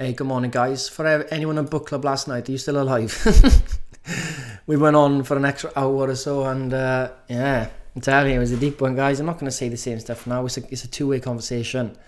Hey, 0.00 0.14
good 0.14 0.28
morning, 0.28 0.50
guys. 0.50 0.88
For 0.88 1.06
anyone 1.06 1.58
on 1.58 1.66
book 1.66 1.88
club 1.88 2.06
last 2.06 2.26
night, 2.26 2.48
are 2.48 2.52
you 2.52 2.56
still 2.56 2.80
alive? 2.80 3.14
we 4.66 4.78
went 4.78 4.96
on 4.96 5.24
for 5.24 5.36
an 5.36 5.44
extra 5.44 5.70
hour 5.76 6.08
or 6.08 6.14
so, 6.14 6.44
and 6.44 6.72
uh, 6.72 7.10
yeah, 7.28 7.68
I'm 7.94 8.00
telling 8.00 8.30
you, 8.30 8.36
it 8.36 8.38
was 8.38 8.52
a 8.52 8.56
deep 8.56 8.80
one, 8.80 8.96
guys. 8.96 9.20
I'm 9.20 9.26
not 9.26 9.34
going 9.34 9.50
to 9.50 9.54
say 9.54 9.68
the 9.68 9.76
same 9.76 10.00
stuff 10.00 10.26
now. 10.26 10.46
It's 10.46 10.56
a, 10.56 10.62
it's 10.72 10.84
a 10.84 10.88
two 10.88 11.08
way 11.08 11.20
conversation, 11.20 11.98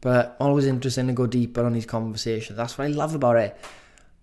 but 0.00 0.38
always 0.40 0.64
interesting 0.64 1.06
to 1.08 1.12
go 1.12 1.26
deeper 1.26 1.62
on 1.62 1.74
these 1.74 1.84
conversations. 1.84 2.56
That's 2.56 2.78
what 2.78 2.86
I 2.86 2.88
love 2.88 3.14
about 3.14 3.36
it. 3.36 3.54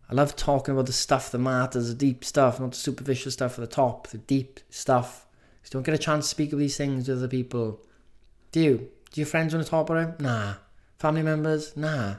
I 0.09 0.15
love 0.15 0.35
talking 0.35 0.73
about 0.73 0.88
the 0.88 0.91
stuff 0.93 1.29
that 1.29 1.38
matters, 1.38 1.89
the 1.89 1.93
deep 1.93 2.25
stuff, 2.25 2.59
not 2.59 2.71
the 2.71 2.77
superficial 2.77 3.29
stuff 3.29 3.59
at 3.59 3.61
the 3.61 3.75
top, 3.75 4.07
the 4.07 4.17
deep 4.17 4.61
stuff. 4.71 5.27
Don't 5.69 5.83
get 5.83 5.93
a 5.93 5.99
chance 5.99 6.25
to 6.25 6.29
speak 6.31 6.53
of 6.53 6.57
these 6.57 6.75
things 6.75 7.07
with 7.07 7.19
other 7.19 7.27
people. 7.27 7.85
Do 8.51 8.61
you? 8.61 8.89
Do 9.11 9.21
your 9.21 9.27
friends 9.27 9.53
want 9.53 9.63
to 9.63 9.69
talk 9.69 9.88
about 9.88 10.09
it? 10.09 10.19
Nah. 10.19 10.55
Family 10.97 11.21
members? 11.21 11.77
Nah. 11.77 12.15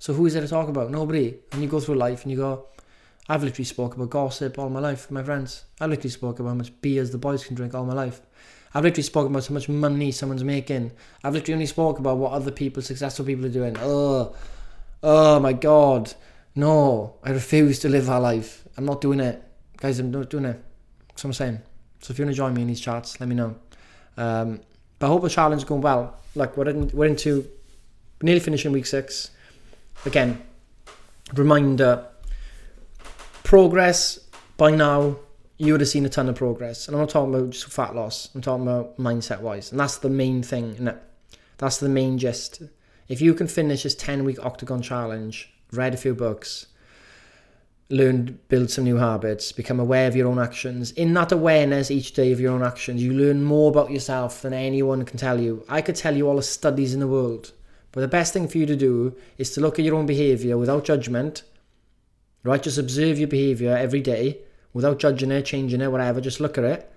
So 0.00 0.14
who 0.14 0.24
is 0.24 0.32
there 0.32 0.42
to 0.42 0.48
talk 0.48 0.68
about? 0.68 0.90
Nobody. 0.90 1.36
And 1.52 1.62
you 1.62 1.68
go 1.68 1.78
through 1.78 1.96
life 1.96 2.22
and 2.22 2.32
you 2.32 2.38
go, 2.38 2.66
I've 3.28 3.44
literally 3.44 3.66
spoke 3.66 3.94
about 3.94 4.08
gossip 4.08 4.58
all 4.58 4.70
my 4.70 4.80
life 4.80 5.02
with 5.02 5.10
my 5.10 5.22
friends. 5.22 5.64
I've 5.78 5.90
literally 5.90 6.08
spoke 6.08 6.38
about 6.38 6.48
how 6.48 6.54
much 6.54 6.80
beers 6.80 7.10
the 7.10 7.18
boys 7.18 7.44
can 7.44 7.54
drink 7.54 7.74
all 7.74 7.84
my 7.84 7.92
life. 7.92 8.22
I've 8.72 8.82
literally 8.82 9.02
spoken 9.02 9.30
about 9.30 9.46
how 9.46 9.52
much 9.52 9.68
money 9.68 10.10
someone's 10.10 10.42
making. 10.42 10.92
I've 11.22 11.34
literally 11.34 11.52
only 11.52 11.66
spoke 11.66 11.98
about 11.98 12.16
what 12.16 12.32
other 12.32 12.50
people, 12.50 12.82
successful 12.82 13.26
people, 13.26 13.44
are 13.44 13.50
doing. 13.50 13.76
Oh, 13.78 14.34
oh 15.02 15.38
my 15.38 15.52
god, 15.52 16.14
no! 16.54 17.16
I 17.22 17.32
refuse 17.32 17.78
to 17.80 17.90
live 17.90 18.06
that 18.06 18.16
life. 18.16 18.66
I'm 18.78 18.86
not 18.86 19.02
doing 19.02 19.20
it, 19.20 19.42
guys. 19.76 19.98
I'm 19.98 20.10
not 20.10 20.30
doing 20.30 20.46
it. 20.46 20.64
That's 21.08 21.24
what 21.24 21.28
I'm 21.28 21.34
saying. 21.34 21.62
So 22.00 22.12
if 22.12 22.18
you 22.18 22.24
want 22.24 22.34
to 22.34 22.38
join 22.38 22.54
me 22.54 22.62
in 22.62 22.68
these 22.68 22.80
chats, 22.80 23.20
let 23.20 23.28
me 23.28 23.34
know. 23.34 23.54
Um, 24.16 24.60
but 24.98 25.06
I 25.06 25.08
hope 25.10 25.22
the 25.22 25.28
challenge 25.28 25.60
is 25.60 25.68
going 25.68 25.82
well. 25.82 26.18
Like 26.34 26.56
we're 26.56 26.70
in, 26.70 26.88
we're 26.88 27.06
into 27.06 27.46
nearly 28.22 28.40
finishing 28.40 28.72
week 28.72 28.86
six 28.86 29.32
again, 30.04 30.42
reminder 31.34 32.06
progress 33.44 34.18
by 34.56 34.70
now 34.70 35.16
you 35.58 35.72
would 35.72 35.80
have 35.80 35.88
seen 35.88 36.06
a 36.06 36.08
ton 36.08 36.28
of 36.28 36.36
progress. 36.36 36.86
And 36.86 36.96
i'm 36.96 37.02
not 37.02 37.10
talking 37.10 37.34
about 37.34 37.50
just 37.50 37.66
fat 37.66 37.94
loss 37.94 38.28
i'm 38.34 38.40
talking 38.40 38.66
about 38.66 38.96
mindset 38.98 39.40
wise. 39.40 39.70
And 39.70 39.80
that's 39.80 39.98
the 39.98 40.10
main 40.10 40.42
thing 40.42 40.72
isn't 40.72 40.96
that's 41.58 41.76
the 41.76 41.88
main 41.88 42.16
gist. 42.16 42.62
If 43.08 43.20
you 43.20 43.34
can 43.34 43.46
finish 43.46 43.82
this 43.82 43.94
10 43.94 44.24
week 44.24 44.44
octagon 44.44 44.82
challenge 44.82 45.52
read 45.72 45.94
a 45.94 45.96
few 45.96 46.14
books 46.14 46.66
learn 47.90 48.38
build 48.48 48.70
some 48.70 48.84
new 48.84 48.96
habits 48.96 49.50
become 49.50 49.80
aware 49.80 50.06
of 50.06 50.16
your 50.16 50.28
own 50.28 50.38
actions. 50.38 50.92
In 50.92 51.12
that 51.14 51.32
awareness 51.32 51.90
each 51.90 52.12
day 52.12 52.32
of 52.32 52.40
your 52.40 52.52
own 52.52 52.62
actions 52.62 53.02
you 53.02 53.12
learn 53.12 53.42
more 53.42 53.70
about 53.70 53.90
yourself 53.90 54.42
than 54.42 54.52
anyone 54.52 55.04
can 55.04 55.18
tell 55.18 55.40
you. 55.40 55.64
I 55.68 55.82
could 55.82 55.96
tell 55.96 56.16
you 56.16 56.28
all 56.28 56.36
the 56.36 56.42
studies 56.42 56.94
in 56.94 57.00
the 57.00 57.08
world 57.08 57.52
but 57.92 58.00
the 58.00 58.08
best 58.08 58.32
thing 58.32 58.48
for 58.48 58.58
you 58.58 58.66
to 58.66 58.76
do 58.76 59.16
is 59.36 59.50
to 59.52 59.60
look 59.60 59.78
at 59.78 59.84
your 59.84 59.96
own 59.96 60.06
behavior 60.06 60.56
without 60.56 60.84
judgment, 60.84 61.42
right? 62.44 62.62
Just 62.62 62.78
observe 62.78 63.18
your 63.18 63.28
behavior 63.28 63.76
every 63.76 64.00
day 64.00 64.38
without 64.72 64.98
judging 64.98 65.30
it, 65.30 65.42
changing 65.42 65.80
it, 65.80 65.90
whatever. 65.90 66.20
Just 66.20 66.40
look 66.40 66.56
at 66.56 66.64
it. 66.64 66.92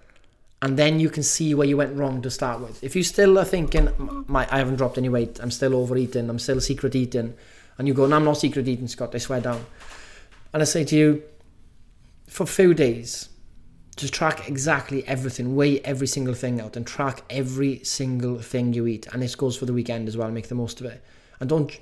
And 0.61 0.77
then 0.77 0.99
you 0.99 1.09
can 1.09 1.23
see 1.23 1.53
where 1.53 1.67
you 1.67 1.75
went 1.75 1.97
wrong 1.97 2.21
to 2.21 2.31
start 2.31 2.61
with. 2.61 2.81
If 2.83 2.95
you 2.95 3.03
still 3.03 3.37
are 3.37 3.45
thinking, 3.45 3.89
my, 4.27 4.47
I 4.49 4.59
haven't 4.59 4.77
dropped 4.77 4.97
any 4.97 5.09
weight, 5.09 5.39
I'm 5.41 5.51
still 5.51 5.75
overeating, 5.75 6.29
I'm 6.29 6.39
still 6.39 6.61
secret 6.61 6.95
eating, 6.95 7.33
and 7.77 7.87
you 7.87 7.93
go, 7.93 8.05
no, 8.05 8.15
I'm 8.15 8.23
not 8.23 8.37
secret 8.37 8.67
eating, 8.67 8.87
Scott, 8.87 9.13
I 9.13 9.17
swear 9.17 9.41
down. 9.41 9.65
And 10.53 10.61
I 10.61 10.65
say 10.65 10.85
to 10.85 10.95
you, 10.95 11.23
for 12.27 12.43
a 12.43 12.47
few 12.47 12.73
days, 12.73 13.27
just 13.95 14.13
track 14.13 14.47
exactly 14.47 15.05
everything, 15.07 15.55
weigh 15.55 15.79
every 15.81 16.07
single 16.07 16.33
thing 16.33 16.59
out, 16.59 16.75
and 16.75 16.85
track 16.85 17.23
every 17.29 17.83
single 17.83 18.39
thing 18.39 18.73
you 18.73 18.87
eat. 18.87 19.07
And 19.13 19.21
this 19.21 19.35
goes 19.35 19.55
for 19.55 19.65
the 19.65 19.73
weekend 19.73 20.07
as 20.07 20.17
well. 20.17 20.31
Make 20.31 20.47
the 20.47 20.55
most 20.55 20.79
of 20.79 20.87
it, 20.87 21.03
and 21.39 21.49
don't 21.49 21.79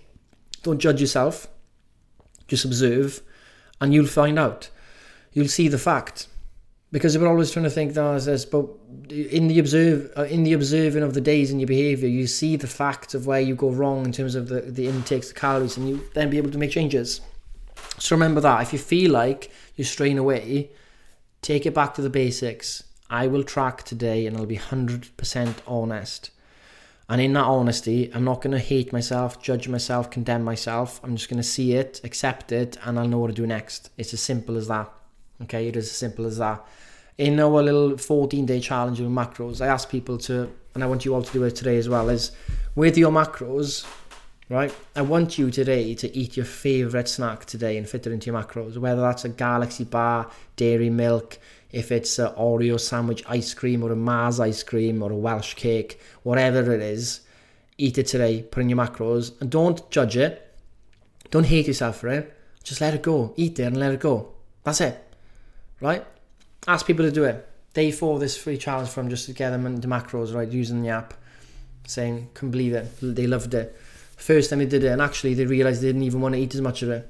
don't 0.64 0.80
judge 0.80 1.02
yourself. 1.02 1.48
Just 2.48 2.66
observe, 2.66 3.22
and 3.80 3.94
you'll 3.94 4.08
find 4.08 4.38
out. 4.38 4.70
You'll 5.34 5.48
see 5.48 5.70
the 5.70 5.78
fact, 5.78 6.28
because 6.92 7.18
we're 7.18 7.30
always 7.30 7.52
trying 7.52 7.64
to 7.64 7.70
think 7.70 7.94
that 7.94 8.04
as 8.04 8.26
this, 8.26 8.44
but 8.44 8.66
in 9.10 9.48
the 9.48 9.60
observe 9.60 10.12
uh, 10.18 10.24
in 10.24 10.44
the 10.44 10.54
observing 10.54 11.04
of 11.04 11.14
the 11.14 11.22
days 11.22 11.52
and 11.52 11.62
your 11.62 11.68
behaviour, 11.68 12.10
you 12.10 12.28
see 12.28 12.58
the 12.58 12.68
fact 12.68 13.14
of 13.14 13.26
where 13.28 13.40
you 13.40 13.56
go 13.56 13.70
wrong 13.70 14.06
in 14.06 14.12
terms 14.12 14.36
of 14.36 14.50
the 14.50 14.62
the 14.62 14.88
intakes, 14.88 15.30
the 15.30 15.34
calories, 15.34 15.78
and 15.78 15.88
you 15.88 16.02
then 16.14 16.30
be 16.30 16.38
able 16.38 16.52
to 16.52 16.58
make 16.58 16.72
changes. 16.72 17.22
So 17.98 18.16
remember 18.16 18.42
that 18.42 18.62
if 18.62 18.74
you 18.74 18.80
feel 18.80 19.12
like 19.12 19.52
you're 19.76 19.86
straying 19.86 20.18
away 20.18 20.72
Take 21.42 21.66
it 21.66 21.74
back 21.74 21.96
to 21.96 22.04
the 22.04 22.10
basics. 22.10 22.84
I 23.10 23.26
will 23.26 23.44
track 23.44 23.84
today 23.84 24.28
and 24.28 24.38
I'll 24.38 24.46
be 24.46 24.58
100% 24.58 25.56
honest. 25.66 26.30
And 27.10 27.20
in 27.20 27.34
that 27.34 27.44
honesty, 27.46 28.12
I'm 28.14 28.24
not 28.24 28.42
going 28.42 28.52
to 28.52 28.60
hate 28.60 28.94
myself, 28.94 29.42
judge 29.42 29.68
myself, 29.68 30.12
condemn 30.12 30.44
myself. 30.44 31.02
I'm 31.04 31.16
just 31.16 31.30
going 31.30 31.42
to 31.42 31.48
see 31.48 31.74
it, 31.74 32.00
accept 32.04 32.52
it, 32.52 32.78
and 32.86 32.98
I'll 32.98 33.08
know 33.08 33.18
what 33.18 33.28
to 33.28 33.34
do 33.34 33.48
next. 33.48 33.90
It's 33.98 34.14
as 34.14 34.22
simple 34.22 34.56
as 34.56 34.68
that. 34.68 34.90
Okay, 35.42 35.68
it 35.68 35.76
is 35.76 35.86
as 35.86 35.92
simple 35.92 36.26
as 36.26 36.38
that. 36.38 36.64
In 37.18 37.40
our 37.40 37.62
little 37.62 37.98
14 37.98 38.46
day 38.46 38.60
challenge 38.60 39.00
with 39.00 39.10
macros, 39.10 39.62
I 39.62 39.68
ask 39.68 39.90
people 39.90 40.20
to, 40.20 40.50
and 40.76 40.84
I 40.84 40.88
want 40.88 41.04
you 41.04 41.14
all 41.16 41.24
to 41.24 41.34
do 41.34 41.44
it 41.44 41.56
today 41.56 41.78
as 41.78 41.90
well, 41.90 42.08
is 42.10 42.32
with 42.76 42.98
your 42.98 43.12
macros, 43.12 43.86
right? 44.52 44.76
I 44.98 45.02
want 45.02 45.38
you 45.38 45.50
today 45.50 45.96
to 45.96 46.14
eat 46.16 46.36
your 46.36 46.46
favourite 46.46 47.08
snack 47.08 47.46
today 47.46 47.78
and 47.78 47.88
fit 47.88 48.06
it 48.06 48.12
into 48.12 48.30
your 48.30 48.42
macros, 48.42 48.78
whether 48.78 49.00
that's 49.00 49.24
a 49.24 49.30
Galaxy 49.30 49.86
bar, 49.86 50.30
dairy 50.58 50.90
milk, 50.90 51.40
if 51.72 51.90
it's 51.90 52.20
an 52.20 52.34
Oreo 52.34 52.78
sandwich 52.78 53.24
ice 53.30 53.54
cream 53.54 53.82
or 53.82 53.94
a 53.94 53.96
Mars 53.96 54.42
ice 54.42 54.62
cream 54.62 55.02
or 55.02 55.10
a 55.10 55.16
Welsh 55.16 55.54
cake, 55.54 56.02
whatever 56.24 56.74
it 56.74 56.82
is, 56.82 57.22
eat 57.78 57.98
it 57.98 58.08
today, 58.08 58.42
put 58.44 58.60
in 58.60 58.68
your 58.68 58.78
macros, 58.78 59.40
and 59.40 59.50
don't 59.50 59.90
judge 59.90 60.18
it. 60.18 60.54
Don't 61.30 61.46
hate 61.46 61.68
yourself 61.68 62.02
for 62.02 62.10
it. 62.10 62.38
Just 62.62 62.82
let 62.82 62.94
it 62.94 63.02
go. 63.02 63.34
Eat 63.38 63.58
it 63.58 63.64
and 63.64 63.78
let 63.78 63.94
it 63.94 64.02
go. 64.02 64.34
That's 64.66 64.82
it. 64.82 65.02
Right? 65.80 66.06
Ask 66.68 66.86
people 66.86 67.06
to 67.06 67.12
do 67.12 67.24
it. 67.24 67.48
Day 67.74 67.90
four, 67.90 68.20
this 68.20 68.36
free 68.36 68.58
challenge 68.58 68.90
from 68.90 69.10
just 69.10 69.28
to 69.28 69.34
get 69.34 69.52
them 69.52 69.66
into 69.66 69.88
macros, 69.88 70.36
right? 70.36 70.50
Using 70.50 70.82
the 70.82 70.90
app, 70.90 71.14
saying, 71.88 72.32
can 72.34 72.52
believe 72.52 72.74
it. 72.74 72.92
They 73.02 73.28
loved 73.28 73.54
it 73.54 73.78
first 74.22 74.50
time 74.50 74.60
they 74.60 74.66
did 74.66 74.84
it, 74.84 74.88
and 74.90 75.02
actually 75.02 75.34
they 75.34 75.46
realised 75.46 75.82
they 75.82 75.88
didn't 75.88 76.04
even 76.04 76.22
want 76.22 76.36
to 76.36 76.42
eat 76.42 76.56
as 76.56 76.62
much 76.62 76.82
of 76.84 76.90
it. 76.90 77.10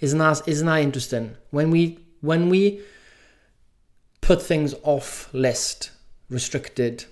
Isn't 0.00 0.18
that 0.18 0.46
isn't 0.46 0.66
that 0.66 0.82
interesting? 0.82 1.36
When 1.50 1.70
we 1.70 1.98
when 2.20 2.48
we 2.48 2.80
put 4.20 4.42
things 4.42 4.74
off 4.82 5.32
list, 5.32 5.90
restricted, 6.28 7.04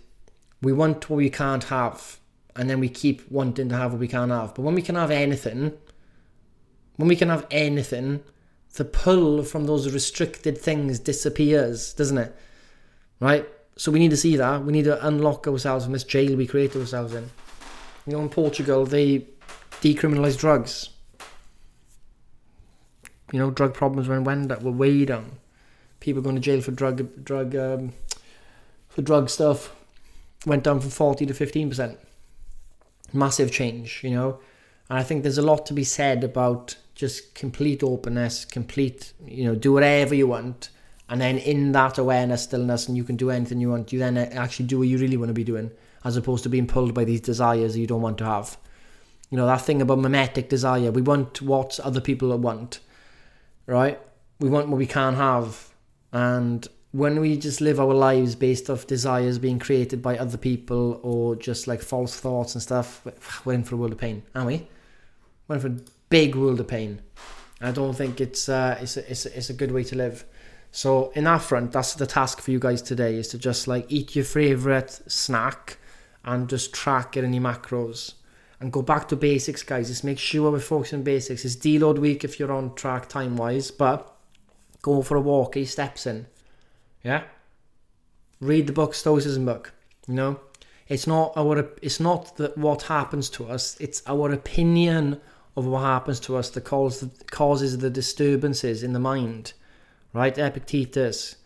we 0.63 0.73
want 0.73 1.09
what 1.09 1.17
we 1.17 1.31
can't 1.31 1.65
have, 1.65 2.19
and 2.57 2.69
then 2.69 2.81
we 2.81 2.89
keep 2.89 3.31
wanting 3.31 3.69
to 3.69 3.77
have 3.77 3.93
what 3.93 4.01
we 4.01 4.09
can't 4.09 4.31
have. 4.31 4.55
But 4.55 4.63
when 4.63 4.75
we 4.75 4.83
can 4.83 4.95
have 4.95 5.11
anything, 5.11 5.73
when 6.97 7.09
we 7.09 7.17
can 7.17 7.29
have 7.29 7.47
anything, 7.51 8.23
the 8.75 8.85
pull 8.85 9.43
from 9.43 9.67
those 9.67 9.93
restricted 9.93 10.59
things 10.59 10.99
disappears, 10.99 11.93
doesn't 11.95 12.19
it? 12.19 12.37
Right? 13.21 13.49
So 13.77 13.93
we 13.93 13.99
need 13.99 14.11
to 14.11 14.17
see 14.17 14.37
that. 14.37 14.65
We 14.65 14.73
need 14.73 14.85
to 14.85 15.07
unlock 15.07 15.47
ourselves 15.47 15.85
from 15.85 15.93
this 15.93 16.05
jail 16.05 16.37
we 16.37 16.47
created 16.47 16.81
ourselves 16.81 17.15
in. 17.15 17.31
You 18.09 18.15
know, 18.15 18.23
in 18.23 18.31
Portugal, 18.31 18.87
they 18.87 19.27
decriminalised 19.83 20.39
drugs. 20.39 20.89
You 23.33 23.39
know, 23.39 23.51
drug 23.51 23.75
problems 23.75 24.09
went 24.09 24.25
went 24.25 24.63
were 24.63 24.71
way 24.71 25.05
down. 25.05 25.33
People 26.01 26.23
going 26.23 26.37
to 26.37 26.41
jail 26.41 26.63
for 26.63 26.71
drug 26.71 27.23
drug 27.23 27.55
um, 27.55 27.93
for 28.89 29.03
drug 29.03 29.29
stuff 29.29 29.75
went 30.47 30.65
down 30.65 30.81
from 30.81 30.89
forty 30.89 31.27
to 31.27 31.35
fifteen 31.35 31.69
percent. 31.69 31.99
Massive 33.13 33.53
change, 33.53 34.01
you 34.03 34.11
know. 34.13 34.41
And 34.89 34.99
I 34.99 35.03
think 35.03 35.23
there's 35.23 35.37
a 35.37 35.43
lot 35.43 35.67
to 35.67 35.75
be 35.75 35.85
said 35.85 36.25
about 36.25 36.77
just 36.95 37.35
complete 37.35 37.83
openness, 37.83 38.47
complete, 38.47 39.13
you 39.27 39.45
know, 39.45 39.55
do 39.55 39.75
whatever 39.75 40.15
you 40.15 40.29
want. 40.29 40.71
And 41.11 41.21
then 41.21 41.37
in 41.37 41.73
that 41.73 41.99
awareness, 41.99 42.45
stillness, 42.45 42.89
and 42.89 42.97
you 42.97 43.05
can 43.05 43.17
do 43.17 43.29
anything 43.29 43.61
you 43.61 43.69
want, 43.69 43.93
you 43.93 43.99
then 43.99 44.17
actually 44.17 44.67
do 44.67 44.79
what 44.79 44.89
you 44.89 44.97
really 44.97 45.19
want 45.19 45.29
to 45.29 45.35
be 45.35 45.45
doing, 45.45 45.71
as 46.05 46.17
opposed 46.17 46.43
to 46.45 46.49
being 46.49 46.67
pulled 46.67 46.95
by 46.95 47.05
these 47.05 47.21
desires 47.21 47.77
you 47.77 47.87
don't 47.87 48.03
want 48.03 48.19
to 48.19 48.25
have. 48.25 48.57
You 49.31 49.37
know, 49.37 49.47
that 49.47 49.61
thing 49.63 49.83
about 49.83 49.99
mimetic 49.99 50.49
desire. 50.49 50.91
We 50.91 51.03
want 51.03 51.43
what 51.43 51.79
other 51.81 52.01
people 52.01 52.37
want, 52.39 52.81
right? 53.67 54.01
We 54.41 54.49
want 54.49 54.69
what 54.69 54.79
we 54.79 54.87
can't 54.87 55.17
have. 55.17 55.69
And 56.13 56.67
when 56.93 57.21
we 57.21 57.37
just 57.37 57.61
live 57.61 57.79
our 57.79 57.93
lives 57.93 58.35
based 58.35 58.71
off 58.71 58.87
desires 58.87 59.39
being 59.39 59.59
created 59.59 60.01
by 60.01 60.17
other 60.17 60.39
people 60.39 61.01
or 61.03 61.37
just 61.37 61.67
like 61.67 61.83
false 61.83 62.19
thoughts 62.19 62.55
and 62.55 62.63
stuff, 62.63 63.07
we're 63.45 63.53
in 63.53 63.65
for 63.65 63.75
a 63.75 63.79
world 63.79 63.93
of 63.93 63.99
pain, 63.99 64.23
aren't 64.35 64.47
we? 64.47 64.69
We're 65.47 65.57
in 65.57 65.61
for 65.61 65.69
a 65.69 65.77
big 66.09 66.35
world 66.35 66.61
of 66.61 66.69
pain. 66.69 67.03
I 67.61 67.73
don't 67.73 67.95
think 67.95 68.21
it's 68.21 68.49
uh, 68.49 68.79
it's 68.81 68.97
a, 68.97 69.11
it's 69.11 69.27
a, 69.27 69.37
it's 69.37 69.51
a 69.51 69.55
good 69.55 69.73
way 69.73 69.85
to 69.85 69.97
live. 69.97 70.25
So 70.71 71.11
in 71.15 71.25
that 71.25 71.43
front, 71.43 71.73
that's 71.73 71.95
the 71.95 72.07
task 72.07 72.41
for 72.41 72.51
you 72.51 72.59
guys 72.59 72.83
today 72.83 73.17
is 73.17 73.29
to 73.29 73.39
just 73.39 73.67
like 73.67 73.87
eat 73.89 74.15
your 74.15 74.25
favorite 74.25 75.01
snack 75.07 75.79
and 76.25 76.49
just 76.49 76.73
track 76.73 77.17
it 77.17 77.25
in 77.25 77.33
your 77.33 77.43
macros 77.43 78.15
and 78.61 78.73
go 78.73 78.83
back 78.83 79.09
to 79.09 79.17
basics, 79.17 79.63
guys. 79.63 79.89
Just 79.89 80.05
make 80.05 80.19
sure 80.19 80.51
we're 80.51 80.61
focusing 80.61 81.01
on 81.01 81.05
basics. 81.05 81.45
It's 81.45 81.57
deload 81.57 81.99
week 81.99 82.25
if 82.25 82.39
you're 82.39 82.53
on 82.53 82.75
track 82.75 83.09
time 83.09 83.37
wise, 83.37 83.71
but 83.71 84.15
go 84.83 85.03
for 85.03 85.17
a 85.17 85.21
walk, 85.21 85.57
eight 85.57 85.67
steps 85.67 86.07
in. 86.07 86.27
Yeah? 87.05 87.25
Read 88.41 88.67
the 88.67 88.73
book, 88.73 88.95
Stoicism 88.95 89.45
book. 89.45 89.73
You 90.07 90.15
know? 90.15 90.41
It's 90.89 91.07
not 91.07 91.35
our 91.37 91.69
it's 91.83 92.01
not 92.01 92.39
that 92.39 92.57
what 92.57 92.83
happens 92.83 93.29
to 93.31 93.47
us, 93.47 93.77
it's 93.79 94.03
our 94.07 94.33
opinion 94.33 95.21
of 95.55 95.67
what 95.67 95.81
happens 95.81 96.19
to 96.21 96.37
us 96.37 96.51
that 96.51 96.63
causes 96.63 97.11
causes 97.31 97.79
the 97.79 97.91
disturbances 97.91 98.83
in 98.83 98.95
the 98.95 98.99
mind, 98.99 99.53
right? 100.15 100.37
Epictetus. 100.37 101.37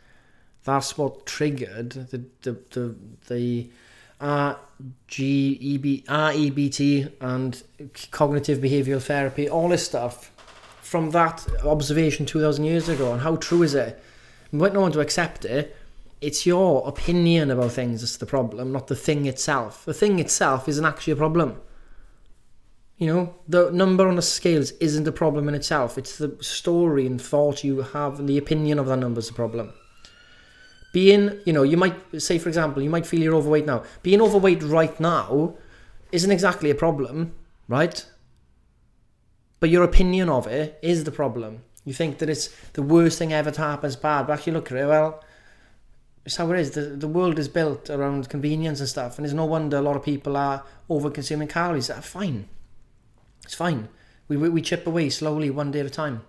That's 0.64 0.96
what 0.96 1.26
triggered 1.26 1.90
the 1.90 2.24
the 2.42 2.56
the, 2.70 2.94
the 3.26 3.70
RGEB, 4.22 6.04
REBT 6.06 7.12
and 7.20 7.62
cognitive 8.10 8.60
behavioral 8.60 9.02
therapy, 9.02 9.48
all 9.48 9.68
this 9.68 9.84
stuff 9.84 10.30
from 10.80 11.10
that 11.10 11.46
observation 11.64 12.24
2,000 12.24 12.64
years 12.64 12.88
ago. 12.88 13.12
And 13.12 13.22
how 13.22 13.36
true 13.36 13.62
is 13.62 13.74
it? 13.74 14.00
We 14.52 14.58
not 14.58 14.74
want 14.74 14.94
to 14.94 15.00
accept 15.00 15.44
it. 15.44 15.76
It's 16.20 16.46
your 16.46 16.86
opinion 16.86 17.50
about 17.50 17.72
things 17.72 18.02
that's 18.02 18.18
the 18.18 18.26
problem, 18.26 18.70
not 18.70 18.86
the 18.86 18.94
thing 18.94 19.26
itself. 19.26 19.84
The 19.84 19.94
thing 19.94 20.20
itself 20.20 20.68
isn't 20.68 20.84
actually 20.84 21.14
a 21.14 21.16
problem. 21.16 21.60
You 22.98 23.06
know, 23.08 23.34
the 23.48 23.72
number 23.72 24.06
on 24.06 24.14
the 24.14 24.22
scales 24.22 24.70
isn't 24.72 25.08
a 25.08 25.12
problem 25.12 25.48
in 25.48 25.54
itself. 25.56 25.98
It's 25.98 26.18
the 26.18 26.36
story 26.40 27.06
and 27.06 27.20
thought 27.20 27.64
you 27.64 27.82
have 27.82 28.20
and 28.20 28.28
the 28.28 28.38
opinion 28.38 28.78
of 28.78 28.86
that 28.86 28.98
number 28.98 29.18
is 29.18 29.30
a 29.30 29.34
problem. 29.34 29.72
Being, 30.92 31.40
you 31.46 31.54
know, 31.54 31.62
you 31.62 31.78
might 31.78 31.96
say, 32.20 32.38
for 32.38 32.48
example, 32.48 32.82
you 32.82 32.90
might 32.90 33.06
feel 33.06 33.20
you're 33.20 33.34
overweight 33.34 33.64
now. 33.64 33.82
Being 34.02 34.20
overweight 34.20 34.62
right 34.62 34.98
now 35.00 35.54
isn't 36.12 36.30
exactly 36.30 36.70
a 36.70 36.74
problem, 36.74 37.34
right? 37.66 38.04
But 39.58 39.70
your 39.70 39.84
opinion 39.84 40.28
of 40.28 40.46
it 40.46 40.78
is 40.82 41.04
the 41.04 41.10
problem. 41.10 41.62
You 41.84 41.94
think 41.94 42.18
that 42.18 42.28
it's 42.28 42.48
the 42.74 42.82
worst 42.82 43.18
thing 43.18 43.32
ever 43.32 43.50
to 43.50 43.60
happen 43.60 43.88
is 43.88 43.96
bad, 43.96 44.26
but 44.26 44.34
actually 44.34 44.52
look 44.52 44.70
at 44.70 44.78
it, 44.78 44.86
well, 44.86 45.24
it's 46.24 46.36
how 46.36 46.50
it 46.52 46.60
is. 46.60 46.72
The, 46.72 46.82
the 46.82 47.08
world 47.08 47.38
is 47.38 47.48
built 47.48 47.88
around 47.88 48.28
convenience 48.28 48.78
and 48.78 48.88
stuff, 48.88 49.18
and 49.18 49.24
it's 49.24 49.34
no 49.34 49.46
wonder 49.46 49.78
a 49.78 49.82
lot 49.82 49.96
of 49.96 50.04
people 50.04 50.36
are 50.36 50.62
over 50.88 51.10
consuming 51.10 51.48
calories. 51.48 51.88
That's 51.88 52.06
fine. 52.06 52.48
It's 53.44 53.54
fine. 53.54 53.88
We, 54.28 54.36
we, 54.36 54.50
we 54.50 54.62
chip 54.62 54.86
away 54.86 55.08
slowly, 55.08 55.50
one 55.50 55.70
day 55.70 55.80
at 55.80 55.86
a 55.86 55.90
time 55.90 56.22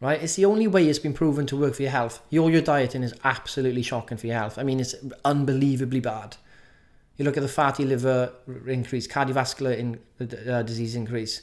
right? 0.00 0.22
It's 0.22 0.36
the 0.36 0.44
only 0.44 0.66
way 0.66 0.88
it's 0.88 0.98
been 0.98 1.14
proven 1.14 1.46
to 1.46 1.56
work 1.56 1.74
for 1.74 1.82
your 1.82 1.90
health. 1.90 2.22
Your 2.30 2.50
your 2.50 2.62
dieting 2.62 3.02
is 3.02 3.14
absolutely 3.24 3.82
shocking 3.82 4.18
for 4.18 4.26
your 4.26 4.36
health. 4.36 4.58
I 4.58 4.62
mean, 4.62 4.80
it's 4.80 4.94
unbelievably 5.24 6.00
bad. 6.00 6.36
You 7.16 7.24
look 7.24 7.36
at 7.36 7.42
the 7.42 7.48
fatty 7.48 7.84
liver 7.84 8.32
increase, 8.66 9.08
cardiovascular 9.08 9.76
in, 9.76 9.98
uh, 10.48 10.62
disease 10.62 10.94
increase, 10.94 11.42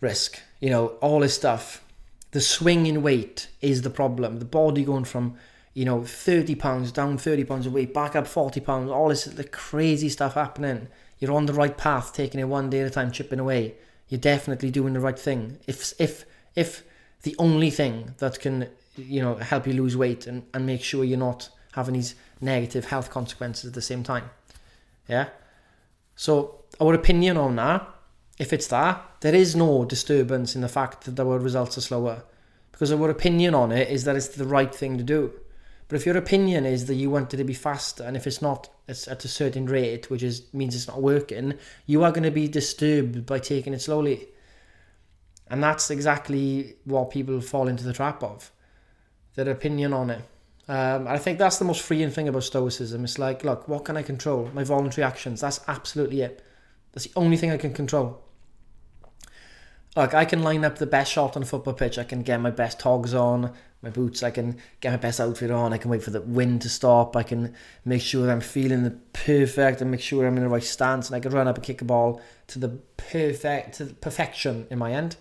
risk. 0.00 0.40
You 0.60 0.70
know, 0.70 0.86
all 1.00 1.20
this 1.20 1.34
stuff. 1.34 1.84
The 2.32 2.40
swing 2.40 2.86
in 2.86 3.02
weight 3.02 3.48
is 3.62 3.82
the 3.82 3.90
problem. 3.90 4.38
The 4.38 4.44
body 4.44 4.84
going 4.84 5.04
from 5.04 5.36
you 5.72 5.84
know 5.84 6.02
30 6.04 6.56
pounds 6.56 6.90
down 6.90 7.16
30 7.16 7.44
pounds 7.44 7.66
of 7.66 7.72
weight, 7.72 7.94
back 7.94 8.16
up 8.16 8.26
40 8.26 8.60
pounds. 8.60 8.90
All 8.90 9.08
this 9.08 9.24
the 9.24 9.44
crazy 9.44 10.08
stuff 10.08 10.34
happening. 10.34 10.88
You're 11.20 11.32
on 11.32 11.46
the 11.46 11.52
right 11.52 11.76
path, 11.76 12.12
taking 12.12 12.40
it 12.40 12.44
one 12.44 12.70
day 12.70 12.80
at 12.80 12.86
a 12.86 12.90
time, 12.90 13.10
chipping 13.12 13.40
away. 13.40 13.74
You're 14.08 14.20
definitely 14.20 14.70
doing 14.70 14.94
the 14.94 15.00
right 15.00 15.18
thing. 15.18 15.58
If 15.66 15.92
if 16.00 16.24
if 16.56 16.82
the 17.22 17.36
only 17.38 17.70
thing 17.70 18.14
that 18.18 18.40
can 18.40 18.68
you 18.96 19.20
know 19.20 19.36
help 19.36 19.66
you 19.66 19.72
lose 19.72 19.96
weight 19.96 20.26
and, 20.26 20.44
and 20.54 20.66
make 20.66 20.82
sure 20.82 21.04
you're 21.04 21.18
not 21.18 21.48
having 21.72 21.94
these 21.94 22.14
negative 22.40 22.86
health 22.86 23.10
consequences 23.10 23.66
at 23.66 23.74
the 23.74 23.82
same 23.82 24.02
time. 24.02 24.30
Yeah? 25.08 25.28
So 26.16 26.64
our 26.80 26.94
opinion 26.94 27.36
on 27.36 27.56
that 27.56 27.86
if 28.38 28.52
it's 28.52 28.68
that 28.68 29.04
there 29.20 29.34
is 29.34 29.56
no 29.56 29.84
disturbance 29.84 30.54
in 30.54 30.62
the 30.62 30.68
fact 30.68 31.04
that 31.04 31.20
our 31.20 31.38
results 31.38 31.76
are 31.76 31.82
slower. 31.82 32.22
Because 32.70 32.92
our 32.92 33.10
opinion 33.10 33.54
on 33.54 33.72
it 33.72 33.88
is 33.90 34.04
that 34.04 34.14
it's 34.14 34.28
the 34.28 34.46
right 34.46 34.72
thing 34.72 34.96
to 34.98 35.04
do. 35.04 35.32
But 35.88 35.96
if 35.96 36.06
your 36.06 36.16
opinion 36.16 36.66
is 36.66 36.86
that 36.86 36.94
you 36.94 37.10
want 37.10 37.34
it 37.34 37.38
to 37.38 37.44
be 37.44 37.54
faster 37.54 38.04
and 38.04 38.16
if 38.16 38.26
it's 38.26 38.42
not 38.42 38.68
it's 38.86 39.08
at 39.08 39.24
a 39.24 39.28
certain 39.28 39.66
rate 39.66 40.10
which 40.10 40.22
is 40.22 40.42
means 40.52 40.74
it's 40.74 40.86
not 40.86 41.00
working 41.00 41.54
you 41.86 42.04
are 42.04 42.12
going 42.12 42.24
to 42.24 42.30
be 42.30 42.46
disturbed 42.46 43.24
by 43.24 43.38
taking 43.38 43.72
it 43.72 43.80
slowly 43.80 44.28
and 45.50 45.62
that's 45.62 45.90
exactly 45.90 46.76
what 46.84 47.10
people 47.10 47.40
fall 47.40 47.68
into 47.68 47.84
the 47.84 47.92
trap 47.92 48.22
of 48.22 48.50
their 49.34 49.48
opinion 49.50 49.92
on 49.92 50.10
it. 50.10 50.22
Um, 50.68 51.08
I 51.08 51.16
think 51.18 51.38
that's 51.38 51.58
the 51.58 51.64
most 51.64 51.80
freeing 51.80 52.10
thing 52.10 52.28
about 52.28 52.44
Stoicism. 52.44 53.02
It's 53.04 53.18
like, 53.18 53.42
look, 53.42 53.68
what 53.68 53.86
can 53.86 53.96
I 53.96 54.02
control? 54.02 54.50
My 54.52 54.64
voluntary 54.64 55.04
actions. 55.04 55.40
That's 55.40 55.60
absolutely 55.66 56.20
it. 56.20 56.44
That's 56.92 57.06
the 57.06 57.12
only 57.16 57.38
thing 57.38 57.50
I 57.50 57.56
can 57.56 57.72
control. 57.72 58.22
Look, 59.96 60.12
I 60.12 60.26
can 60.26 60.42
line 60.42 60.64
up 60.64 60.76
the 60.76 60.86
best 60.86 61.10
shot 61.10 61.36
on 61.36 61.42
a 61.42 61.46
football 61.46 61.72
pitch. 61.72 61.98
I 61.98 62.04
can 62.04 62.22
get 62.22 62.40
my 62.40 62.50
best 62.50 62.78
togs 62.78 63.14
on, 63.14 63.54
my 63.80 63.88
boots. 63.88 64.22
I 64.22 64.30
can 64.30 64.58
get 64.80 64.90
my 64.90 64.98
best 64.98 65.20
outfit 65.20 65.50
on. 65.50 65.72
I 65.72 65.78
can 65.78 65.90
wait 65.90 66.02
for 66.02 66.10
the 66.10 66.20
wind 66.20 66.62
to 66.62 66.68
stop. 66.68 67.16
I 67.16 67.22
can 67.22 67.54
make 67.86 68.02
sure 68.02 68.30
I'm 68.30 68.42
feeling 68.42 68.84
the 68.84 68.90
perfect 69.12 69.80
and 69.80 69.90
make 69.90 70.00
sure 70.00 70.26
I'm 70.26 70.36
in 70.36 70.42
the 70.42 70.48
right 70.50 70.62
stance. 70.62 71.08
And 71.08 71.16
I 71.16 71.20
can 71.20 71.32
run 71.32 71.48
up 71.48 71.56
and 71.56 71.64
kick 71.64 71.80
a 71.80 71.86
ball 71.86 72.20
to 72.48 72.58
the 72.58 72.68
perfect, 72.98 73.76
to 73.76 73.86
the 73.86 73.94
perfection 73.94 74.66
in 74.70 74.78
my 74.78 74.92
end. 74.92 75.16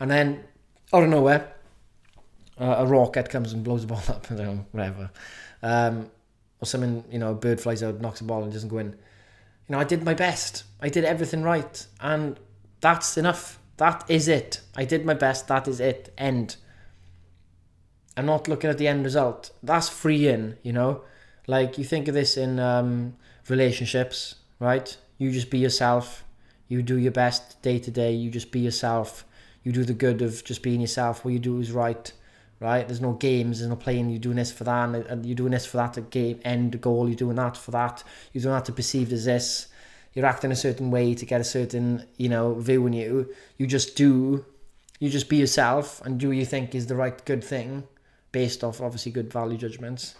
And 0.00 0.10
then, 0.10 0.44
out 0.92 1.02
of 1.02 1.10
nowhere, 1.10 1.52
uh, 2.58 2.76
a 2.78 2.86
rocket 2.86 3.28
comes 3.28 3.52
and 3.52 3.62
blows 3.62 3.82
the 3.82 3.86
ball 3.86 4.02
up, 4.08 4.26
whatever. 4.72 5.10
Um, 5.62 6.10
or 6.60 6.66
something, 6.66 7.04
you 7.10 7.18
know, 7.18 7.30
a 7.30 7.34
bird 7.34 7.60
flies 7.60 7.82
out, 7.82 8.00
knocks 8.00 8.20
the 8.20 8.24
ball, 8.26 8.42
and 8.42 8.52
doesn't 8.52 8.68
go 8.68 8.78
in. 8.78 8.88
You 8.88 8.96
know, 9.76 9.78
I 9.78 9.84
did 9.84 10.02
my 10.02 10.14
best. 10.14 10.64
I 10.80 10.88
did 10.88 11.04
everything 11.04 11.42
right, 11.42 11.86
and 12.00 12.38
that's 12.80 13.16
enough. 13.16 13.58
That 13.76 14.04
is 14.08 14.28
it. 14.28 14.60
I 14.76 14.84
did 14.84 15.06
my 15.06 15.14
best. 15.14 15.48
That 15.48 15.68
is 15.68 15.80
it. 15.80 16.12
End. 16.18 16.56
I'm 18.16 18.26
not 18.26 18.48
looking 18.48 18.68
at 18.68 18.78
the 18.78 18.88
end 18.88 19.04
result. 19.04 19.52
That's 19.62 19.88
freeing, 19.88 20.56
you 20.62 20.72
know. 20.72 21.02
Like 21.46 21.78
you 21.78 21.84
think 21.84 22.08
of 22.08 22.14
this 22.14 22.36
in 22.36 22.58
um, 22.58 23.16
relationships, 23.48 24.34
right? 24.58 24.94
You 25.16 25.30
just 25.30 25.50
be 25.50 25.58
yourself. 25.58 26.24
You 26.68 26.82
do 26.82 26.96
your 26.96 27.12
best 27.12 27.62
day 27.62 27.78
to 27.78 27.90
day. 27.90 28.12
You 28.12 28.30
just 28.30 28.50
be 28.50 28.60
yourself 28.60 29.24
you 29.62 29.72
do 29.72 29.84
the 29.84 29.94
good 29.94 30.22
of 30.22 30.44
just 30.44 30.62
being 30.62 30.80
yourself. 30.80 31.24
What 31.24 31.32
you 31.32 31.38
do 31.38 31.60
is 31.60 31.72
right, 31.72 32.12
right? 32.60 32.86
There's 32.86 33.00
no 33.00 33.12
games, 33.12 33.58
there's 33.58 33.68
no 33.68 33.76
playing. 33.76 34.10
You're 34.10 34.18
doing 34.18 34.36
this 34.36 34.52
for 34.52 34.64
that, 34.64 34.94
and 34.94 35.26
you're 35.26 35.36
doing 35.36 35.52
this 35.52 35.66
for 35.66 35.76
that 35.78 35.98
at 35.98 36.10
game 36.10 36.40
end 36.44 36.80
goal. 36.80 37.08
You're 37.08 37.16
doing 37.16 37.36
that 37.36 37.56
for 37.56 37.70
that. 37.72 38.02
You're 38.32 38.42
doing 38.42 38.54
that 38.54 38.64
to 38.66 38.72
perceived 38.72 39.12
as 39.12 39.24
this. 39.24 39.66
You're 40.14 40.26
acting 40.26 40.50
a 40.50 40.56
certain 40.56 40.90
way 40.90 41.14
to 41.14 41.24
get 41.24 41.40
a 41.40 41.44
certain, 41.44 42.06
you 42.16 42.28
know, 42.28 42.54
view 42.54 42.86
in 42.86 42.92
you. 42.92 43.32
You 43.58 43.66
just 43.66 43.94
do, 43.94 44.44
you 44.98 45.08
just 45.08 45.28
be 45.28 45.36
yourself 45.36 46.00
and 46.04 46.18
do 46.18 46.28
what 46.28 46.36
you 46.36 46.46
think 46.46 46.74
is 46.74 46.86
the 46.88 46.96
right 46.96 47.24
good 47.24 47.44
thing, 47.44 47.84
based 48.32 48.64
off 48.64 48.80
obviously 48.80 49.12
good 49.12 49.32
value 49.32 49.56
judgments. 49.56 50.16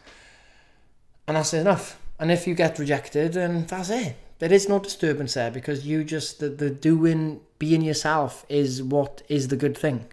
And 1.26 1.36
that's 1.36 1.54
enough. 1.54 2.00
And 2.18 2.30
if 2.30 2.46
you 2.46 2.54
get 2.54 2.78
rejected, 2.78 3.32
then 3.32 3.66
that's 3.66 3.90
it. 3.90 4.16
There 4.40 4.52
is 4.52 4.70
no 4.70 4.78
disturbance 4.78 5.34
there 5.34 5.50
because 5.50 5.86
you 5.86 6.02
just 6.02 6.40
the, 6.40 6.48
the 6.48 6.70
doing 6.70 7.40
being 7.58 7.82
yourself 7.82 8.46
is 8.48 8.82
what 8.82 9.22
is 9.28 9.48
the 9.48 9.56
good 9.56 9.76
thing. 9.76 10.06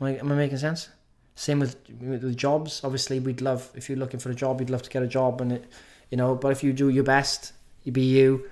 Like, 0.00 0.18
am 0.18 0.32
I 0.32 0.34
making 0.34 0.56
sense? 0.58 0.88
Same 1.34 1.60
with 1.60 1.76
with 2.00 2.36
jobs. 2.36 2.80
Obviously, 2.82 3.20
we'd 3.20 3.42
love 3.42 3.70
if 3.74 3.88
you're 3.88 3.98
looking 3.98 4.18
for 4.18 4.30
a 4.30 4.34
job, 4.34 4.60
you'd 4.60 4.70
love 4.70 4.82
to 4.82 4.90
get 4.90 5.02
a 5.02 5.06
job, 5.06 5.42
and 5.42 5.52
it, 5.52 5.70
you 6.10 6.16
know. 6.16 6.34
But 6.34 6.52
if 6.52 6.64
you 6.64 6.72
do 6.72 6.88
your 6.88 7.04
best, 7.04 7.52
you 7.84 7.92
be 7.92 8.02
you. 8.02 8.48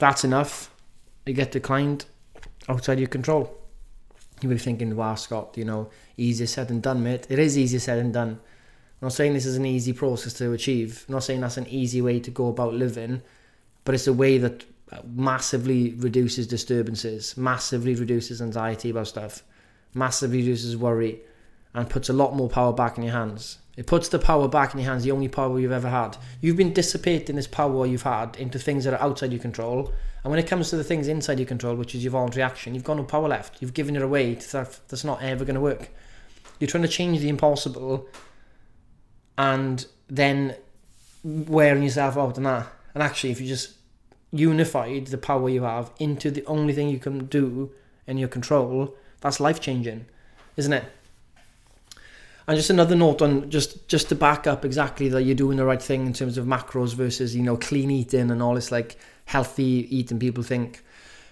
That's 0.00 0.24
enough. 0.24 0.74
You 1.24 1.32
get 1.32 1.52
declined 1.52 2.06
outside 2.68 2.98
your 2.98 3.08
control. 3.08 3.56
You 4.40 4.48
be 4.48 4.58
thinking, 4.58 4.96
"Wow, 4.96 5.14
Scott, 5.14 5.54
you 5.56 5.64
know, 5.64 5.90
easier 6.16 6.48
said 6.48 6.68
than 6.68 6.80
done, 6.80 7.04
mate." 7.04 7.28
It 7.30 7.38
is 7.38 7.56
easier 7.56 7.78
said 7.78 8.00
than 8.00 8.10
done. 8.10 8.30
I'm 8.30 9.06
not 9.06 9.12
saying 9.12 9.34
this 9.34 9.46
is 9.46 9.56
an 9.56 9.66
easy 9.66 9.92
process 9.92 10.32
to 10.34 10.52
achieve. 10.52 11.04
I'm 11.06 11.14
not 11.14 11.22
saying 11.22 11.40
that's 11.40 11.56
an 11.56 11.68
easy 11.68 12.02
way 12.02 12.18
to 12.18 12.30
go 12.32 12.48
about 12.48 12.74
living, 12.74 13.22
but 13.84 13.94
it's 13.94 14.06
a 14.06 14.12
way 14.12 14.38
that 14.38 14.64
massively 15.14 15.94
reduces 15.94 16.46
disturbances, 16.46 17.36
massively 17.36 17.94
reduces 17.94 18.42
anxiety 18.42 18.90
about 18.90 19.08
stuff, 19.08 19.42
massively 19.94 20.38
reduces 20.38 20.76
worry, 20.76 21.20
and 21.74 21.88
puts 21.88 22.08
a 22.08 22.12
lot 22.12 22.34
more 22.34 22.48
power 22.48 22.72
back 22.72 22.98
in 22.98 23.04
your 23.04 23.14
hands. 23.14 23.58
It 23.76 23.86
puts 23.86 24.08
the 24.08 24.18
power 24.18 24.48
back 24.48 24.74
in 24.74 24.80
your 24.80 24.90
hands, 24.90 25.04
the 25.04 25.12
only 25.12 25.28
power 25.28 25.58
you've 25.58 25.72
ever 25.72 25.88
had. 25.88 26.18
You've 26.42 26.58
been 26.58 26.74
dissipating 26.74 27.36
this 27.36 27.46
power 27.46 27.86
you've 27.86 28.02
had 28.02 28.36
into 28.36 28.58
things 28.58 28.84
that 28.84 28.92
are 28.92 29.00
outside 29.00 29.32
your 29.32 29.40
control. 29.40 29.90
And 30.22 30.30
when 30.30 30.38
it 30.38 30.46
comes 30.46 30.68
to 30.70 30.76
the 30.76 30.84
things 30.84 31.08
inside 31.08 31.38
your 31.38 31.46
control, 31.46 31.74
which 31.76 31.94
is 31.94 32.04
your 32.04 32.10
voluntary 32.10 32.42
action, 32.42 32.74
you've 32.74 32.84
got 32.84 32.98
no 32.98 33.04
power 33.04 33.28
left. 33.28 33.62
You've 33.62 33.72
given 33.72 33.96
it 33.96 34.02
away 34.02 34.34
to 34.34 34.40
stuff 34.42 34.82
that's 34.88 35.04
not 35.04 35.22
ever 35.22 35.46
going 35.46 35.54
to 35.54 35.60
work. 35.60 35.88
You're 36.60 36.68
trying 36.68 36.82
to 36.82 36.88
change 36.88 37.20
the 37.20 37.30
impossible 37.30 38.06
and 39.38 39.86
then 40.08 40.54
wearing 41.24 41.82
yourself 41.82 42.18
out 42.18 42.36
on 42.36 42.44
that. 42.44 42.66
And 42.94 43.02
actually, 43.02 43.30
if 43.30 43.40
you 43.40 43.46
just 43.46 43.74
unified 44.32 45.06
the 45.08 45.18
power 45.18 45.48
you 45.48 45.62
have 45.62 45.90
into 45.98 46.30
the 46.30 46.44
only 46.46 46.72
thing 46.72 46.88
you 46.88 46.98
can 46.98 47.26
do 47.26 47.70
in 48.06 48.18
your 48.18 48.28
control, 48.28 48.94
that's 49.20 49.40
life 49.40 49.60
changing, 49.60 50.06
isn't 50.56 50.72
it? 50.72 50.84
And 52.48 52.56
just 52.56 52.70
another 52.70 52.96
note 52.96 53.22
on 53.22 53.50
just 53.50 53.88
just 53.88 54.08
to 54.08 54.14
back 54.14 54.46
up 54.46 54.64
exactly 54.64 55.08
that 55.10 55.22
you're 55.22 55.36
doing 55.36 55.58
the 55.58 55.64
right 55.64 55.80
thing 55.80 56.06
in 56.06 56.12
terms 56.12 56.36
of 56.36 56.44
macros 56.44 56.94
versus 56.94 57.36
you 57.36 57.42
know 57.42 57.56
clean 57.56 57.90
eating 57.90 58.30
and 58.30 58.42
all 58.42 58.54
this 58.54 58.72
like 58.72 58.96
healthy 59.26 59.86
eating. 59.90 60.18
People 60.18 60.42
think 60.42 60.82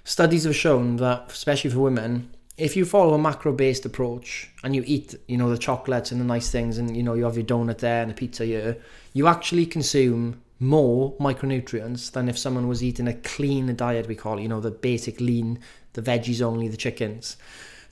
studies 0.04 0.44
have 0.44 0.54
shown 0.54 0.96
that 0.96 1.30
especially 1.32 1.70
for 1.70 1.80
women, 1.80 2.30
if 2.56 2.76
you 2.76 2.84
follow 2.84 3.14
a 3.14 3.18
macro 3.18 3.52
based 3.52 3.84
approach 3.84 4.50
and 4.62 4.76
you 4.76 4.84
eat 4.86 5.16
you 5.26 5.36
know 5.36 5.50
the 5.50 5.58
chocolates 5.58 6.12
and 6.12 6.20
the 6.20 6.24
nice 6.24 6.48
things 6.48 6.78
and 6.78 6.96
you 6.96 7.02
know 7.02 7.14
you 7.14 7.24
have 7.24 7.36
your 7.36 7.46
donut 7.46 7.78
there 7.78 8.02
and 8.02 8.10
the 8.12 8.14
pizza 8.14 8.44
here, 8.44 8.76
you 9.12 9.26
actually 9.26 9.66
consume 9.66 10.40
more 10.60 11.14
micronutrients 11.16 12.12
than 12.12 12.28
if 12.28 12.38
someone 12.38 12.68
was 12.68 12.84
eating 12.84 13.08
a 13.08 13.14
clean 13.14 13.74
diet, 13.74 14.06
we 14.06 14.14
call 14.14 14.38
it, 14.38 14.42
you 14.42 14.48
know, 14.48 14.60
the 14.60 14.70
basic 14.70 15.20
lean 15.20 15.58
the 15.94 16.02
veggies 16.02 16.40
only, 16.42 16.68
the 16.68 16.76
chickens. 16.76 17.36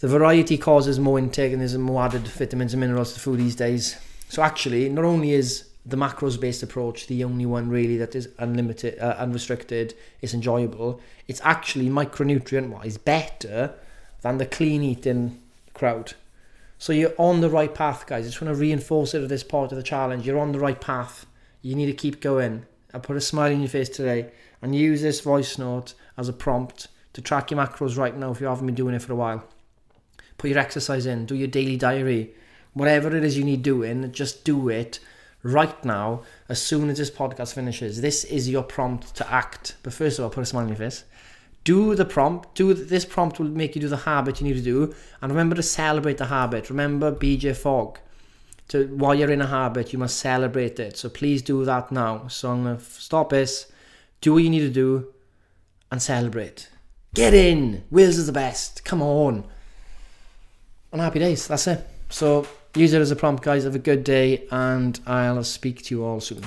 The 0.01 0.09
variety 0.09 0.57
causes 0.57 1.01
more 1.01 1.19
intake 1.19 1.53
and 1.53 1.61
there's 1.61 1.77
more 1.77 2.05
added 2.05 2.29
vitamins 2.29 2.73
and 2.73 2.81
minerals 2.81 3.15
to 3.15 3.21
food 3.21 3.41
these 3.41 3.57
days. 3.57 3.97
So 4.29 4.43
actually, 4.43 4.89
not 4.89 5.05
only 5.05 5.33
is 5.33 5.69
the 5.85 5.97
macros 5.97 6.39
based 6.39 6.63
approach 6.63 7.07
the 7.07 7.25
only 7.25 7.47
one 7.47 7.69
really 7.69 7.97
that 7.97 8.15
is 8.15 8.29
unlimited, 8.39 8.99
uh, 9.01 9.17
unrestricted, 9.19 9.95
is 10.21 10.35
enjoyable, 10.35 11.01
it's 11.27 11.41
actually 11.43 11.89
micronutrient 11.89 12.69
wise 12.69 12.99
better 12.99 13.75
than 14.21 14.39
the 14.39 14.47
clean 14.47 14.83
eating 14.83 15.41
crowd. 15.75 16.13
So 16.79 16.93
you're 16.93 17.15
on 17.19 17.41
the 17.41 17.51
right 17.51 17.75
path, 17.75 18.07
guys. 18.07 18.25
I 18.25 18.29
just 18.29 18.41
want 18.41 18.55
to 18.55 18.61
reinforce 18.61 19.15
it 19.15 19.23
at 19.23 19.29
this 19.29 19.43
part 19.43 19.73
of 19.73 19.77
the 19.77 19.83
challenge. 19.83 20.27
You're 20.27 20.39
on 20.39 20.53
the 20.53 20.61
right 20.61 20.81
path. 20.81 21.27
You 21.63 21.75
need 21.75 21.87
to 21.87 21.93
keep 21.93 22.21
going. 22.21 22.67
I 22.95 22.99
put 22.99 23.17
a 23.17 23.21
smile 23.21 23.53
on 23.53 23.61
your 23.61 23.69
face 23.69 23.89
today 23.89 24.31
and 24.63 24.75
use 24.75 25.03
this 25.03 25.21
voice 25.21 25.59
note 25.59 25.95
as 26.17 26.29
a 26.29 26.33
prompt 26.33 26.89
to 27.13 27.21
track 27.21 27.51
your 27.51 27.61
macros 27.61 27.97
right 27.97 28.17
now 28.17 28.31
if 28.31 28.41
you 28.41 28.47
haven't 28.47 28.67
been 28.67 28.75
doing 28.75 28.95
it 28.95 29.03
for 29.03 29.13
a 29.13 29.17
while. 29.17 29.45
Put 30.37 30.51
your 30.51 30.59
exercise 30.59 31.07
in, 31.07 31.27
do 31.27 31.35
your 31.35 31.49
daily 31.49 31.77
diary. 31.77 32.35
Whatever 32.75 33.17
it 33.17 33.25
is 33.25 33.37
you 33.37 33.45
need 33.45 33.63
doing, 33.63 34.13
just 34.13 34.45
do 34.45 34.69
it 34.69 35.01
right 35.43 35.85
now 35.85 36.23
as 36.49 36.63
soon 36.63 36.91
as 36.91 36.99
this 36.99 37.11
podcast 37.11 37.55
finishes. 37.55 38.01
This 38.01 38.25
is 38.25 38.49
your 38.49 38.63
prompt 38.63 39.15
to 39.17 39.33
act. 39.33 39.77
But 39.83 39.93
first 39.93 40.19
of 40.19 40.25
all, 40.25 40.31
put 40.31 40.43
a 40.43 40.47
smile 40.47 40.63
on 40.63 40.69
your 40.69 40.77
face 40.77 41.05
do 41.65 41.95
the 41.95 42.05
prompt 42.05 42.55
do 42.55 42.73
this 42.73 43.05
prompt 43.05 43.39
will 43.39 43.47
make 43.47 43.75
you 43.75 43.81
do 43.83 43.89
the 43.89 43.97
habit 43.99 44.41
you 44.41 44.47
need 44.47 44.57
to 44.57 44.63
do 44.63 44.95
and 45.21 45.31
remember 45.31 45.55
to 45.55 45.63
celebrate 45.63 46.17
the 46.17 46.27
habit 46.27 46.71
remember 46.71 47.13
bj 47.13 47.55
fogg 47.55 47.99
to, 48.69 48.87
while 48.89 49.15
you're 49.15 49.31
in 49.31 49.41
a 49.41 49.47
habit, 49.47 49.93
you 49.93 49.99
must 49.99 50.19
celebrate 50.19 50.79
it. 50.79 50.97
So 50.97 51.09
please 51.09 51.43
do 51.43 51.65
that 51.65 51.91
now. 51.91 52.29
So 52.29 52.51
I'm 52.51 52.65
going 52.65 52.77
to 52.77 52.85
stop 52.85 53.31
this, 53.31 53.71
do 54.21 54.35
what 54.35 54.43
you 54.43 54.51
need 54.51 54.61
to 54.61 54.71
do, 54.71 55.13
and 55.91 56.03
celebrate. 56.03 56.69
Get 57.15 57.33
in! 57.33 57.85
Wills 57.91 58.19
is 58.19 58.27
the 58.27 58.33
best. 58.33 58.85
Come 58.85 59.01
on. 59.01 59.45
And 60.93 61.01
happy 61.01 61.19
days. 61.19 61.49
That's 61.49 61.67
it. 61.67 61.87
So 62.11 62.47
use 62.75 62.93
it 62.93 63.01
as 63.01 63.11
a 63.11 63.17
prompt, 63.17 63.43
guys. 63.43 63.65
Have 63.65 63.75
a 63.75 63.79
good 63.79 64.05
day, 64.05 64.47
and 64.51 65.01
I'll 65.07 65.43
speak 65.45 65.83
to 65.85 65.95
you 65.95 66.05
all 66.05 66.21
soon. 66.21 66.43